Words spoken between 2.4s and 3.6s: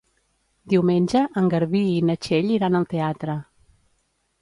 iran al teatre.